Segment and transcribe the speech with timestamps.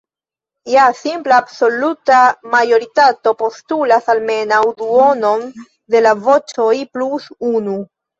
[0.75, 2.21] Ja simpla absoluta
[2.55, 5.45] majoritato postulas almenaŭ duonon
[5.97, 7.77] de la voĉoj plus unu.